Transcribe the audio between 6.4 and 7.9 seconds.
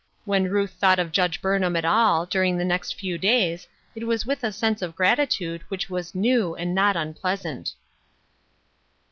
and not unpleasant.